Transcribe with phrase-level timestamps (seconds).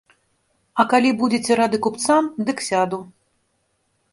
[0.83, 2.99] А калі будзеце рады купцам, дык сяду.